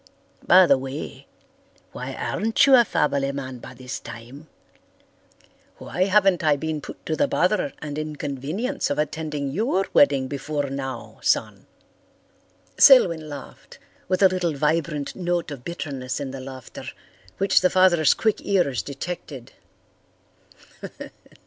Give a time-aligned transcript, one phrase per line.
[0.47, 1.27] By the way,
[1.91, 4.47] why aren't you a family man by this time?
[5.77, 10.71] Why haven't I been put to the bother and inconvenience of attending your wedding before
[10.71, 11.67] now, son?"
[12.79, 13.77] Selwyn laughed,
[14.07, 16.85] with a little vibrant note of bitterness in the laughter,
[17.37, 19.51] which the father's quick ears detected.